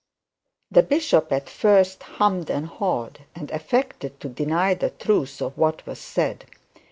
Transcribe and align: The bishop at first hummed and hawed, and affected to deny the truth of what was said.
The 0.71 0.81
bishop 0.81 1.31
at 1.31 1.47
first 1.47 2.01
hummed 2.01 2.49
and 2.49 2.65
hawed, 2.65 3.19
and 3.35 3.51
affected 3.51 4.19
to 4.21 4.29
deny 4.29 4.73
the 4.73 4.89
truth 4.89 5.43
of 5.43 5.55
what 5.55 5.85
was 5.85 5.99
said. 5.99 6.45